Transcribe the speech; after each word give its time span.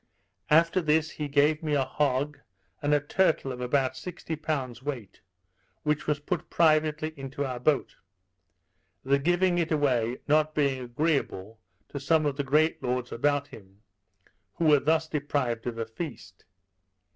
After 0.49 0.81
this 0.81 1.11
he 1.11 1.27
gave 1.27 1.61
me 1.61 1.75
a 1.75 1.85
hog, 1.85 2.39
and 2.81 2.91
a 2.91 2.99
turtle 2.99 3.51
of 3.51 3.61
about 3.61 3.95
sixty 3.95 4.35
pounds 4.35 4.81
weight, 4.81 5.21
which 5.83 6.07
was 6.07 6.19
put 6.19 6.49
privately 6.49 7.13
into 7.15 7.45
our 7.45 7.59
boat; 7.59 7.97
the 9.03 9.19
giving 9.19 9.59
it 9.59 9.71
away 9.71 10.17
not 10.27 10.55
being 10.55 10.81
agreeable 10.81 11.59
to 11.89 11.99
some 11.99 12.25
of 12.25 12.35
the 12.35 12.43
great 12.43 12.81
lords 12.81 13.11
about 13.11 13.49
him, 13.49 13.83
who 14.55 14.65
were 14.65 14.79
thus 14.79 15.07
deprived 15.07 15.67
of 15.67 15.77
a 15.77 15.85
feast. 15.85 16.45